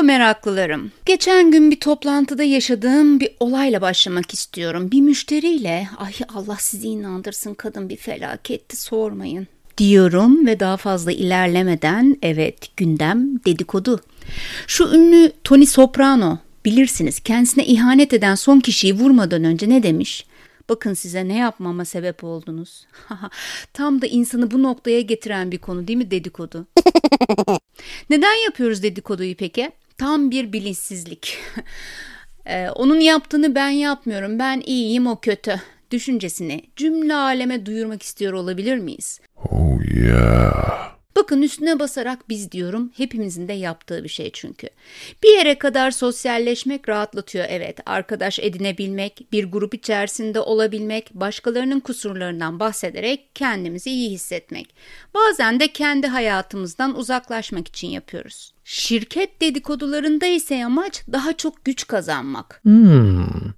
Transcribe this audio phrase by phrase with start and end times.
[0.00, 0.92] Merhaba meraklılarım.
[1.06, 4.90] Geçen gün bir toplantıda yaşadığım bir olayla başlamak istiyorum.
[4.90, 9.46] Bir müşteriyle, ay Allah sizi inandırsın kadın bir felaketti sormayın
[9.78, 14.00] diyorum ve daha fazla ilerlemeden evet gündem dedikodu.
[14.66, 20.26] Şu ünlü Tony Soprano bilirsiniz kendisine ihanet eden son kişiyi vurmadan önce ne demiş?
[20.68, 22.86] Bakın size ne yapmama sebep oldunuz.
[23.72, 26.66] Tam da insanı bu noktaya getiren bir konu değil mi dedikodu?
[28.10, 29.72] Neden yapıyoruz dedikoduyu peki?
[30.00, 31.38] Tam bir bilinçsizlik.
[32.46, 34.38] ee, onun yaptığını ben yapmıyorum.
[34.38, 35.60] Ben iyiyim o kötü.
[35.90, 39.20] Düşüncesini cümle aleme duyurmak istiyor olabilir miyiz?
[39.50, 40.90] Oh yeah.
[41.16, 44.68] Bakın üstüne basarak biz diyorum hepimizin de yaptığı bir şey çünkü.
[45.22, 47.78] Bir yere kadar sosyalleşmek rahatlatıyor evet.
[47.86, 54.74] Arkadaş edinebilmek, bir grup içerisinde olabilmek, başkalarının kusurlarından bahsederek kendimizi iyi hissetmek.
[55.14, 58.52] Bazen de kendi hayatımızdan uzaklaşmak için yapıyoruz.
[58.72, 62.60] Şirket dedikodularında ise amaç daha çok güç kazanmak.
[62.62, 63.52] Hmm.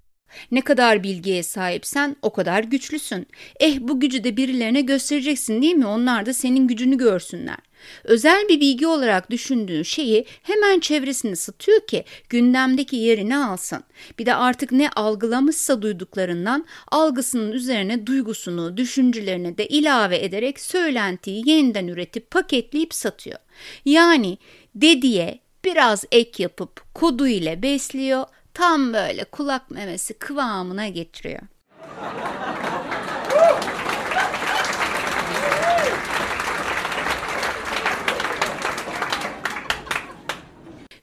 [0.50, 3.26] Ne kadar bilgiye sahipsen o kadar güçlüsün.
[3.60, 5.86] Eh bu gücü de birilerine göstereceksin değil mi?
[5.86, 7.56] Onlar da senin gücünü görsünler.
[8.04, 13.84] Özel bir bilgi olarak düşündüğün şeyi hemen çevresini satıyor ki gündemdeki yerini alsın.
[14.18, 21.88] Bir de artık ne algılamışsa duyduklarından algısının üzerine duygusunu, düşüncelerini de ilave ederek söylentiyi yeniden
[21.88, 23.38] üretip paketleyip satıyor.
[23.84, 24.38] Yani
[24.74, 31.42] dediye biraz ek yapıp kodu ile besliyor tam böyle kulak memesi kıvamına getiriyor.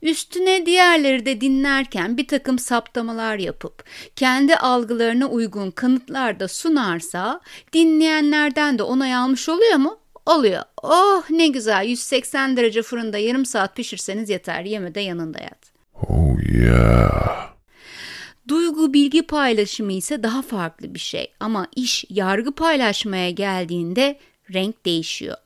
[0.01, 3.83] Üstüne diğerleri de dinlerken bir takım saptamalar yapıp
[4.15, 7.41] kendi algılarına uygun kanıtlar da sunarsa
[7.73, 9.99] dinleyenlerden de onay almış oluyor mu?
[10.29, 10.63] Oluyor.
[10.83, 15.71] Oh ne güzel 180 derece fırında yarım saat pişirseniz yeter yeme de yanında yat.
[15.93, 17.53] Oh yeah.
[18.47, 24.19] Duygu bilgi paylaşımı ise daha farklı bir şey ama iş yargı paylaşmaya geldiğinde
[24.53, 25.37] renk değişiyor.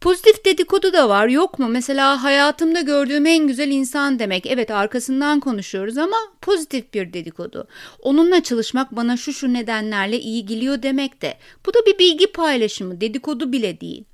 [0.00, 1.68] Pozitif dedikodu da var yok mu?
[1.68, 4.46] Mesela hayatımda gördüğüm en güzel insan demek.
[4.46, 7.68] Evet arkasından konuşuyoruz ama pozitif bir dedikodu.
[8.02, 11.34] Onunla çalışmak bana şu şu nedenlerle iyi geliyor demek de.
[11.66, 14.04] Bu da bir bilgi paylaşımı dedikodu bile değil.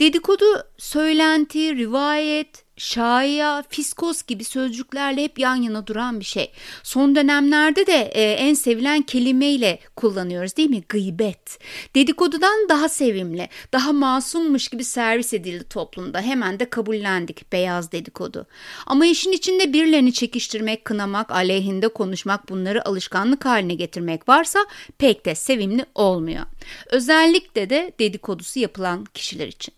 [0.00, 0.44] Dedikodu
[0.78, 6.52] söylenti, rivayet, şaya, fiskos gibi sözcüklerle hep yan yana duran bir şey.
[6.82, 10.82] Son dönemlerde de e, en sevilen kelimeyle kullanıyoruz değil mi?
[10.88, 11.58] Gıybet.
[11.94, 16.20] Dedikodudan daha sevimli, daha masummuş gibi servis edildi toplumda.
[16.20, 18.46] Hemen de kabullendik beyaz dedikodu.
[18.86, 24.58] Ama işin içinde birilerini çekiştirmek, kınamak, aleyhinde konuşmak bunları alışkanlık haline getirmek varsa
[24.98, 26.46] pek de sevimli olmuyor.
[26.90, 29.74] Özellikle de dedikodusu yapılan kişiler için.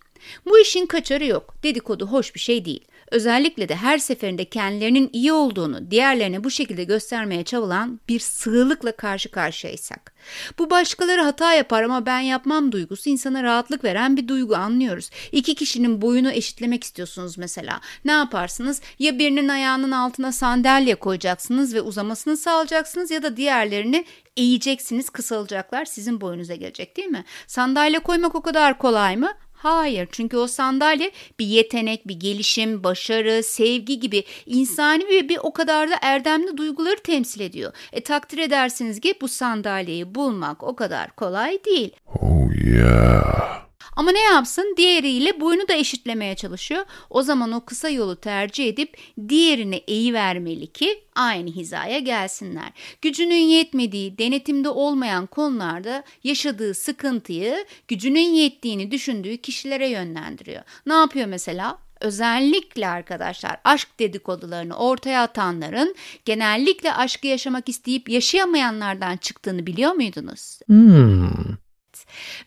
[0.47, 1.55] Bu işin kaçarı yok.
[1.63, 2.85] Dedikodu hoş bir şey değil.
[3.11, 9.31] Özellikle de her seferinde kendilerinin iyi olduğunu diğerlerine bu şekilde göstermeye çabalan bir sığlıkla karşı
[9.31, 10.13] karşıyaysak.
[10.59, 15.11] Bu başkaları hata yapar ama ben yapmam duygusu insana rahatlık veren bir duygu anlıyoruz.
[15.33, 17.81] İki kişinin boyunu eşitlemek istiyorsunuz mesela.
[18.05, 18.81] Ne yaparsınız?
[18.99, 24.05] Ya birinin ayağının altına sandalye koyacaksınız ve uzamasını sağlayacaksınız ya da diğerlerini
[24.37, 27.25] eğeceksiniz kısalacaklar sizin boyunuza gelecek değil mi?
[27.47, 29.33] Sandalye koymak o kadar kolay mı?
[29.57, 35.53] Hayır çünkü o sandalye bir yetenek, bir gelişim, başarı, sevgi gibi insani ve bir o
[35.53, 37.73] kadar da erdemli duyguları temsil ediyor.
[37.93, 41.91] E takdir edersiniz ki bu sandalyeyi bulmak o kadar kolay değil.
[42.07, 43.66] Oh yeah.
[43.97, 44.75] Ama ne yapsın?
[44.77, 46.85] Diğeriyle boyunu da eşitlemeye çalışıyor.
[47.11, 48.97] O zaman o kısa yolu tercih edip
[49.29, 52.73] diğerine eği vermeli ki aynı hizaya gelsinler.
[53.03, 60.63] Gücünün yetmediği, denetimde olmayan konularda yaşadığı sıkıntıyı gücünün yettiğini düşündüğü kişilere yönlendiriyor.
[60.87, 61.79] Ne yapıyor mesela?
[62.01, 70.59] Özellikle arkadaşlar aşk dedikodularını ortaya atanların genellikle aşkı yaşamak isteyip yaşayamayanlardan çıktığını biliyor muydunuz?
[70.67, 71.57] Hmm.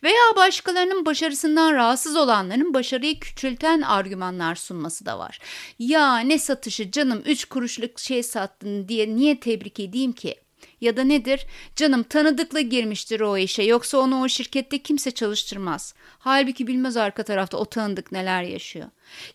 [0.03, 5.39] Veya başkalarının başarısından rahatsız olanların başarıyı küçülten argümanlar sunması da var.
[5.79, 10.35] Ya ne satışı canım 3 kuruşluk şey sattın diye niye tebrik edeyim ki?
[10.81, 11.45] Ya da nedir?
[11.75, 15.93] Canım tanıdıkla girmiştir o işe yoksa onu o şirkette kimse çalıştırmaz.
[16.19, 18.87] Halbuki bilmez arka tarafta o tanıdık neler yaşıyor.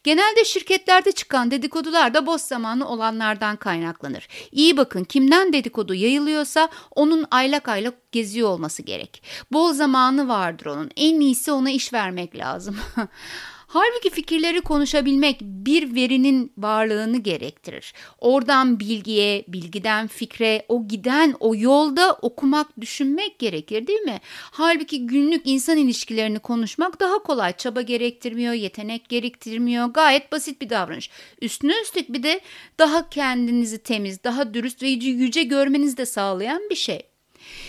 [0.05, 4.29] Genelde şirketlerde çıkan dedikodular da boş zamanı olanlardan kaynaklanır.
[4.53, 9.23] İyi bakın kimden dedikodu yayılıyorsa onun aylak aylak geziyor olması gerek.
[9.53, 10.91] Bol zamanı vardır onun.
[10.97, 12.76] En iyisi ona iş vermek lazım.
[13.75, 17.93] Halbuki fikirleri konuşabilmek bir verinin varlığını gerektirir.
[18.19, 24.21] Oradan bilgiye, bilgiden fikre, o giden o yolda okumak, düşünmek gerekir değil mi?
[24.31, 27.56] Halbuki günlük insan ilişkilerini konuşmak daha kolay.
[27.56, 29.87] Çaba gerektirmiyor, yetenek gerektirmiyor.
[29.87, 31.11] Gayet basit bir davranış.
[31.41, 32.41] Üstüne üstlük bir de
[32.79, 37.13] daha kendinizi temiz, daha dürüst ve yüce görmenizi de sağlayan bir şey.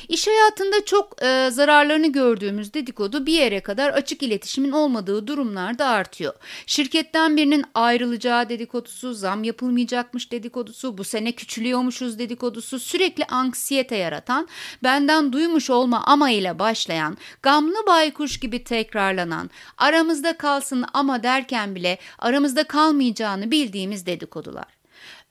[0.10, 6.34] İş hayatında çok e, zararlarını gördüğümüz dedikodu bir yere kadar açık iletişimin olmadığı durumlarda artıyor.
[6.66, 14.48] Şirketten birinin ayrılacağı dedikodusu, zam yapılmayacakmış dedikodusu, bu sene küçülüyormuşuz dedikodusu sürekli anksiyete yaratan,
[14.84, 21.98] benden duymuş olma ama ile başlayan, gamlı baykuş gibi tekrarlanan, aramızda kalsın ama derken bile
[22.20, 24.75] aramızda kalmayacağını bildiğimiz dedikodular.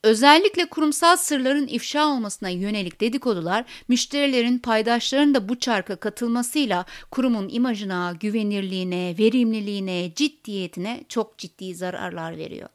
[0.05, 8.17] Özellikle kurumsal sırların ifşa olmasına yönelik dedikodular, müşterilerin, paydaşların da bu çarka katılmasıyla kurumun imajına,
[8.21, 12.69] güvenirliğine, verimliliğine, ciddiyetine çok ciddi zararlar veriyor.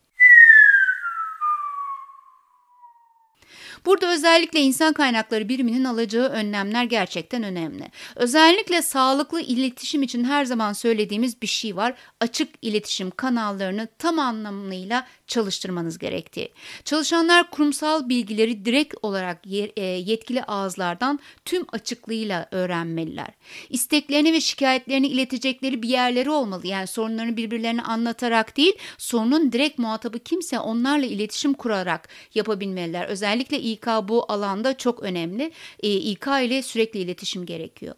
[3.85, 7.91] Burada özellikle insan kaynakları biriminin alacağı önlemler gerçekten önemli.
[8.15, 11.93] Özellikle sağlıklı iletişim için her zaman söylediğimiz bir şey var.
[12.19, 16.51] Açık iletişim kanallarını tam anlamıyla çalıştırmanız gerektiği.
[16.83, 19.41] Çalışanlar kurumsal bilgileri direkt olarak
[19.77, 23.29] e, yetkili ağızlardan tüm açıklığıyla öğrenmeliler.
[23.69, 26.67] İsteklerini ve şikayetlerini iletecekleri bir yerleri olmalı.
[26.67, 33.05] Yani sorunlarını birbirlerine anlatarak değil, sorunun direkt muhatabı kimse onlarla iletişim kurarak yapabilmeliler.
[33.05, 35.51] Özellikle İK bu alanda çok önemli.
[35.83, 37.95] E, İK ile sürekli iletişim gerekiyor.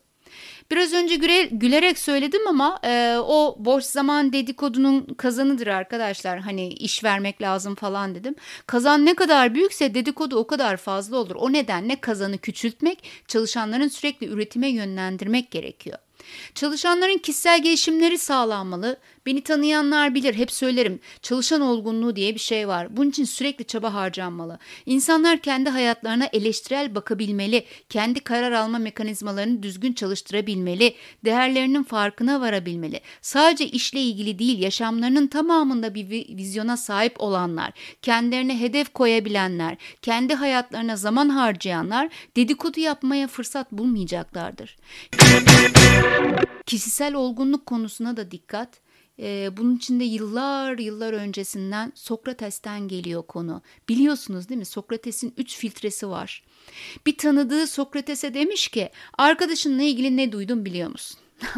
[0.71, 6.39] Biraz önce güle, gülerek söyledim ama e, o boş zaman dedikodunun kazanıdır arkadaşlar.
[6.39, 8.35] Hani iş vermek lazım falan dedim.
[8.67, 11.35] Kazan ne kadar büyükse dedikodu o kadar fazla olur.
[11.35, 15.97] O nedenle kazanı küçültmek, çalışanların sürekli üretime yönlendirmek gerekiyor.
[16.55, 18.97] Çalışanların kişisel gelişimleri sağlanmalı.
[19.25, 20.99] Beni tanıyanlar bilir, hep söylerim.
[21.21, 22.97] Çalışan olgunluğu diye bir şey var.
[22.97, 24.59] Bunun için sürekli çaba harcanmalı.
[24.85, 30.95] İnsanlar kendi hayatlarına eleştirel bakabilmeli, kendi karar alma mekanizmalarını düzgün çalıştırabilmeli,
[31.25, 33.01] değerlerinin farkına varabilmeli.
[33.21, 37.71] Sadece işle ilgili değil, yaşamlarının tamamında bir vizyona sahip olanlar,
[38.01, 44.77] kendilerine hedef koyabilenler, kendi hayatlarına zaman harcayanlar dedikodu yapmaya fırsat bulmayacaklardır.
[46.65, 48.81] Kişisel olgunluk konusuna da dikkat.
[49.19, 53.61] Ee, bunun için de yıllar yıllar öncesinden Sokrates'ten geliyor konu.
[53.89, 54.65] Biliyorsunuz değil mi?
[54.65, 56.43] Sokrates'in üç filtresi var.
[57.05, 61.19] Bir tanıdığı Sokrates'e demiş ki arkadaşınla ilgili ne duydun biliyor musun?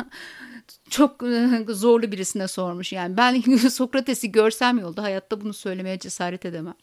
[0.89, 3.17] Çok e, zorlu birisine sormuş yani.
[3.17, 6.75] Ben Sokrates'i görsem yolda hayatta bunu söylemeye cesaret edemem.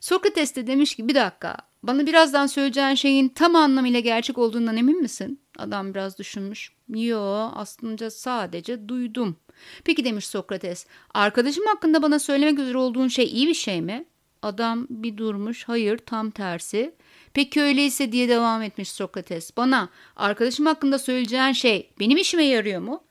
[0.00, 5.02] Sokrates de demiş ki bir dakika bana birazdan söyleyeceğin şeyin tam anlamıyla gerçek olduğundan emin
[5.02, 5.40] misin?
[5.58, 6.72] Adam biraz düşünmüş.
[6.88, 9.36] Yo aslında sadece duydum.
[9.84, 14.04] Peki demiş Sokrates arkadaşım hakkında bana söylemek üzere olduğun şey iyi bir şey mi?
[14.42, 16.94] Adam bir durmuş hayır tam tersi.
[17.34, 19.56] Peki öyleyse diye devam etmiş Sokrates.
[19.56, 23.04] Bana arkadaşım hakkında söyleyeceğin şey benim işime yarıyor mu?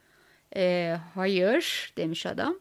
[0.56, 2.60] E, hayır demiş adam.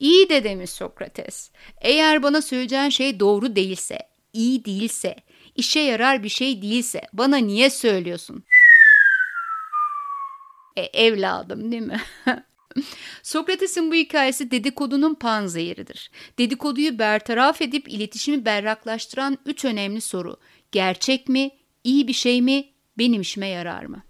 [0.00, 1.50] İyi de demiş Sokrates.
[1.80, 3.98] Eğer bana söyleyeceğin şey doğru değilse,
[4.32, 5.16] iyi değilse,
[5.56, 8.44] işe yarar bir şey değilse bana niye söylüyorsun?
[10.80, 12.00] E, evladım değil mi?
[13.22, 16.10] Sokrates'in bu hikayesi dedikodunun panzehiridir.
[16.38, 20.36] Dedikoduyu bertaraf edip iletişimi berraklaştıran üç önemli soru.
[20.72, 21.50] Gerçek mi,
[21.84, 22.64] iyi bir şey mi,
[22.98, 24.02] benim işime yarar mı?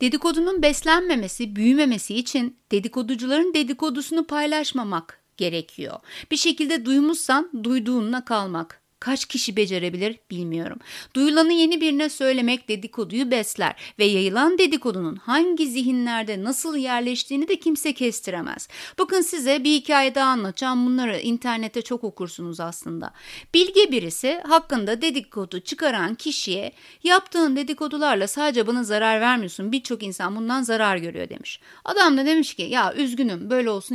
[0.00, 5.96] Dedikodunun beslenmemesi, büyümemesi için dedikoducuların dedikodusunu paylaşmamak gerekiyor.
[6.30, 8.81] Bir şekilde duymuşsan duyduğunla kalmak.
[9.02, 10.78] Kaç kişi becerebilir bilmiyorum.
[11.16, 17.94] Duyulanı yeni birine söylemek dedikoduyu besler ve yayılan dedikodunun hangi zihinlerde nasıl yerleştiğini de kimse
[17.94, 18.68] kestiremez.
[18.98, 20.86] Bakın size bir hikaye daha anlatacağım.
[20.86, 23.12] Bunları internette çok okursunuz aslında.
[23.54, 29.72] Bilge birisi hakkında dedikodu çıkaran kişiye yaptığın dedikodularla sadece bana zarar vermiyorsun.
[29.72, 31.60] Birçok insan bundan zarar görüyor demiş.
[31.84, 33.94] Adam da demiş ki ya üzgünüm böyle olsun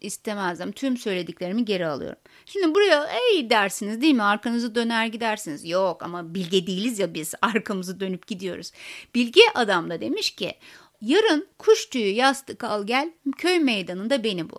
[0.00, 0.72] istemezdim.
[0.72, 2.18] Tüm söylediklerimi geri alıyorum.
[2.46, 4.22] Şimdi buraya ey dersiniz değil mi?
[4.48, 5.64] Arkanızı döner gidersiniz.
[5.64, 8.72] Yok ama bilge değiliz ya biz arkamızı dönüp gidiyoruz.
[9.14, 10.54] Bilge adam da demiş ki
[11.00, 14.58] yarın kuş tüyü yastık al gel köy meydanında beni bul.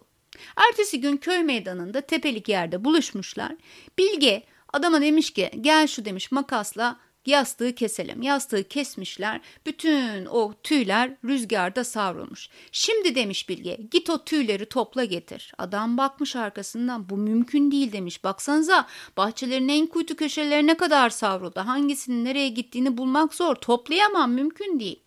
[0.56, 3.56] Ertesi gün köy meydanında tepelik yerde buluşmuşlar.
[3.98, 4.44] Bilge
[4.74, 8.22] adama demiş ki gel şu demiş makasla Yastığı keselim.
[8.22, 9.42] Yastığı kesmişler.
[9.66, 12.50] Bütün o tüyler rüzgarda savrulmuş.
[12.72, 15.54] Şimdi demiş Bilge git o tüyleri topla getir.
[15.58, 18.24] Adam bakmış arkasından bu mümkün değil demiş.
[18.24, 21.60] Baksanıza bahçelerin en kuytu köşelerine kadar savruldu.
[21.60, 23.56] Hangisinin nereye gittiğini bulmak zor.
[23.56, 25.00] Toplayamam mümkün değil.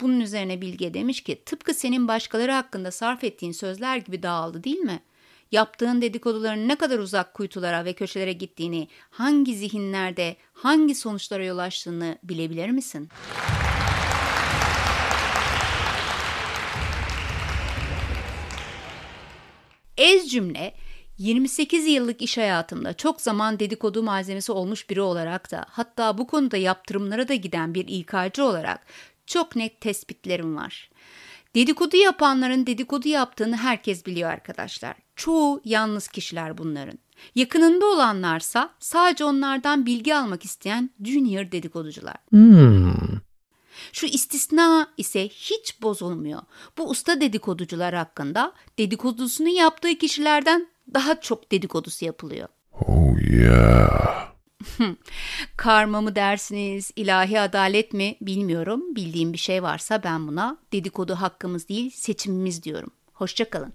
[0.00, 4.78] Bunun üzerine Bilge demiş ki tıpkı senin başkaları hakkında sarf ettiğin sözler gibi dağıldı değil
[4.78, 5.00] mi?
[5.52, 12.18] Yaptığın dedikoduların ne kadar uzak kuytulara ve köşelere gittiğini, hangi zihinlerde, hangi sonuçlara yol açtığını
[12.22, 13.08] bilebilir misin?''
[19.96, 20.74] Ez cümle
[21.18, 26.56] 28 yıllık iş hayatımda çok zaman dedikodu malzemesi olmuş biri olarak da hatta bu konuda
[26.56, 28.86] yaptırımlara da giden bir İK'cı olarak
[29.26, 30.90] çok net tespitlerim var.
[31.54, 34.96] Dedikodu yapanların dedikodu yaptığını herkes biliyor arkadaşlar.
[35.16, 36.98] Çoğu yalnız kişiler bunların.
[37.34, 42.16] Yakınında olanlarsa sadece onlardan bilgi almak isteyen junior dedikoducular.
[42.30, 43.20] Hmm.
[43.92, 46.42] Şu istisna ise hiç bozulmuyor.
[46.78, 52.48] Bu usta dedikoducular hakkında dedikodusunu yaptığı kişilerden daha çok dedikodusu yapılıyor.
[52.86, 54.31] Oh yeah.
[55.56, 58.96] Karma mı dersiniz, ilahi adalet mi bilmiyorum.
[58.96, 62.90] Bildiğim bir şey varsa ben buna dedikodu hakkımız değil seçimimiz diyorum.
[63.12, 63.72] Hoşçakalın.